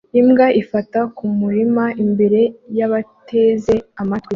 [0.19, 2.41] Imbwa ifata kumurima imbere
[2.77, 4.29] yabateze amatwi